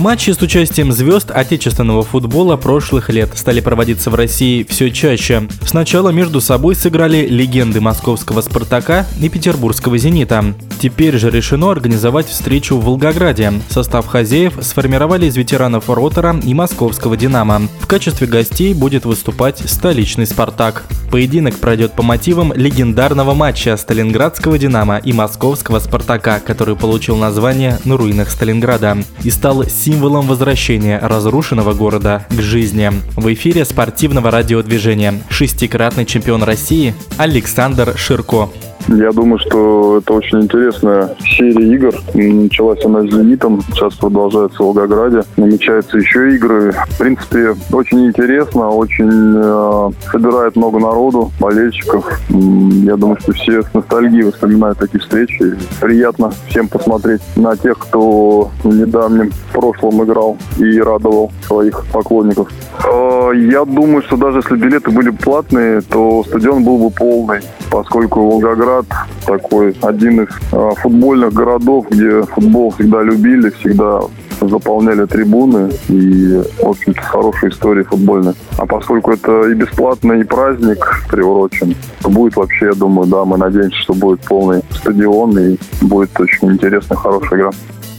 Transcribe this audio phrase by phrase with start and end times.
[0.00, 5.46] Матчи с участием звезд отечественного футбола прошлых лет стали проводиться в России все чаще.
[5.66, 10.54] Сначала между собой сыграли легенды московского «Спартака» и петербургского «Зенита».
[10.80, 13.52] Теперь же решено организовать встречу в Волгограде.
[13.68, 17.68] Состав хозяев сформировали из ветеранов «Ротора» и московского «Динамо».
[17.80, 20.84] В качестве гостей будет выступать столичный «Спартак».
[21.10, 27.98] Поединок пройдет по мотивам легендарного матча Сталинградского «Динамо» и московского «Спартака», который получил название «На
[27.98, 32.92] руинах Сталинграда» и стал символом возвращения разрушенного города к жизни.
[33.16, 38.50] В эфире спортивного радиодвижения шестикратный чемпион России Александр Ширко.
[38.88, 41.94] Я думаю, что это очень интересная серия игр.
[42.14, 45.22] Началась она с «Зенитом», сейчас продолжается в Волгограде.
[45.36, 46.72] Намечаются еще игры.
[46.72, 52.20] В принципе, очень интересно, очень э, собирает много народу, болельщиков.
[52.30, 55.56] Я думаю, что все с ностальгией вспоминают такие встречи.
[55.80, 62.48] Приятно всем посмотреть на тех, кто в недавнем прошлом играл и радовал своих поклонников.
[62.84, 67.40] Э, я думаю, что даже если билеты были платные, то стадион был бы полный,
[67.70, 68.86] поскольку Волгоград
[69.26, 74.00] такой один из э, футбольных городов, где футбол всегда любили, всегда
[74.40, 78.34] заполняли трибуны и, в общем-то, хорошая история футбольная.
[78.58, 83.36] А поскольку это и бесплатно, и праздник приурочен, то будет вообще, я думаю, да, мы
[83.36, 87.50] надеемся, что будет полный стадион и будет очень интересная, хорошая игра.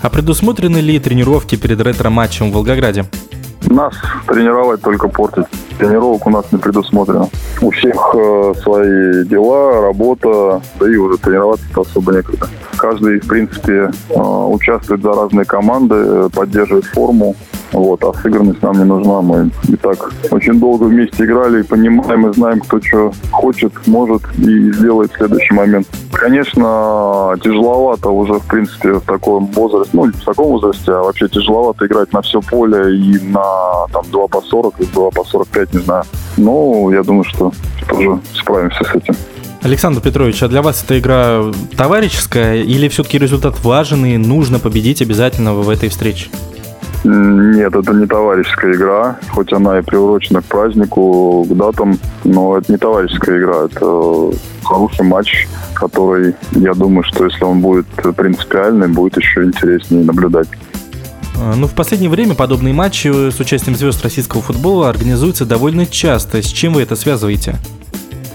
[0.02, 3.06] А предусмотрены ли тренировки перед ретро-матчем в Волгограде?
[3.68, 3.94] Нас
[4.28, 5.46] тренировать только портить.
[5.78, 7.30] Тренировок у нас не предусмотрено.
[7.62, 12.48] У всех э, свои дела, работа, да и уже тренироваться особо некогда.
[12.76, 17.36] Каждый, в принципе, э, участвует за разные команды, поддерживает форму.
[17.72, 19.22] Вот, а сыгранность нам не нужна.
[19.22, 24.22] Мы и так очень долго вместе играли и понимаем и знаем, кто что хочет, может
[24.38, 25.88] и сделает в следующий момент.
[26.12, 31.86] Конечно, тяжеловато уже, в принципе, в таком возрасте, ну, в таком возрасте, а вообще тяжеловато
[31.86, 35.80] играть на все поле и на там 2 по 40, и 2 по 45, не
[35.80, 36.04] знаю.
[36.38, 37.52] Но я думаю, что
[37.88, 39.16] тоже справимся с этим.
[39.64, 41.44] Александр Петрович, а для вас эта игра
[41.78, 46.30] товарищеская или все-таки результат важен и нужно победить обязательно в этой встрече?
[47.04, 52.72] Нет, это не товарищеская игра, хоть она и приурочена к празднику, к датам, но это
[52.72, 54.32] не товарищеская игра, это
[54.64, 60.48] хороший матч, который, я думаю, что если он будет принципиальный, будет еще интереснее наблюдать.
[61.42, 66.44] А, ну, в последнее время подобные матчи с участием звезд российского футбола организуются довольно часто.
[66.44, 67.56] С чем вы это связываете?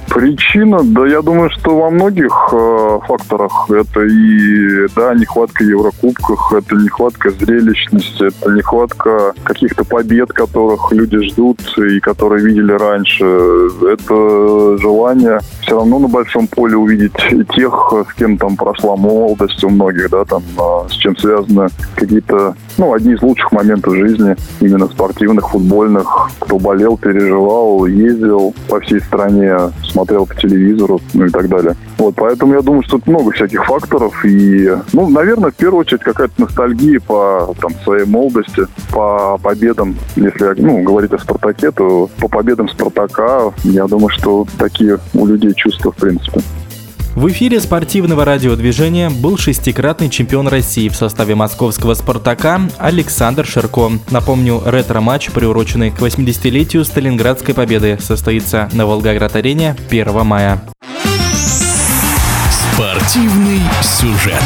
[0.09, 6.77] Причина, да, я думаю, что во многих э, факторах это и, да, нехватка Еврокубках, это
[6.77, 13.25] нехватка зрелищности, это нехватка каких-то побед, которых люди ждут и которые видели раньше.
[13.25, 17.13] Это желание все равно на большом поле увидеть
[17.55, 22.55] тех, с кем там прошла молодость у многих, да, там, а, с чем связаны какие-то,
[22.79, 29.01] ну, одни из лучших моментов жизни, именно спортивных, футбольных, кто болел, переживал, ездил по всей
[29.01, 31.77] стране, смотрел по телевизору, ну и так далее.
[31.99, 34.25] Вот, поэтому я думаю, что тут много всяких факторов.
[34.25, 39.97] И, ну, наверное, в первую очередь какая-то ностальгия по там, своей молодости, по победам.
[40.17, 45.55] Если ну, говорить о «Спартаке», то по победам «Спартака», я думаю, что такие у людей
[45.55, 46.41] чувства, в принципе.
[47.17, 53.93] В эфире спортивного радиодвижения был шестикратный чемпион России в составе московского «Спартака» Александр Ширко.
[54.11, 60.63] Напомню, ретро-матч, приуроченный к 80-летию Сталинградской победы, состоится на Волгоград-арене 1 мая.
[62.51, 64.43] Спортивный сюжет.